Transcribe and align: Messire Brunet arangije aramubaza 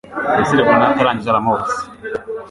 Messire 0.37 0.63
Brunet 0.65 0.99
arangije 1.01 1.29
aramubaza 1.31 1.77